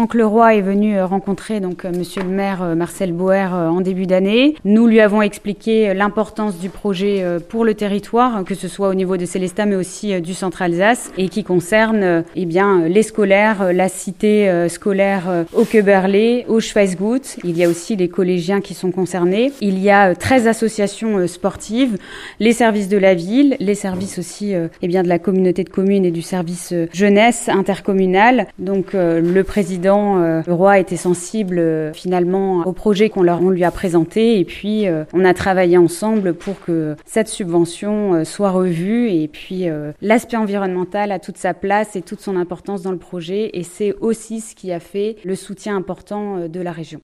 [0.00, 4.54] Franck Leroy est venu rencontrer donc Monsieur le maire Marcel Boer en début d'année.
[4.64, 9.18] Nous lui avons expliqué l'importance du projet pour le territoire, que ce soit au niveau
[9.18, 13.90] de Célestat mais aussi du centre Alsace, et qui concerne eh bien les scolaires, la
[13.90, 17.36] cité scolaire au Queberlé, au Schweizgut.
[17.44, 19.52] Il y a aussi les collégiens qui sont concernés.
[19.60, 21.98] Il y a 13 associations sportives,
[22.38, 26.06] les services de la ville, les services aussi eh bien de la communauté de communes
[26.06, 28.46] et du service jeunesse intercommunal.
[28.58, 29.89] Donc le président
[30.46, 34.38] Roy était sensible finalement au projet qu'on lui a présenté.
[34.38, 39.10] Et puis on a travaillé ensemble pour que cette subvention soit revue.
[39.10, 39.66] Et puis
[40.02, 43.50] l'aspect environnemental a toute sa place et toute son importance dans le projet.
[43.54, 46.98] Et c'est aussi ce qui a fait le soutien important de la région.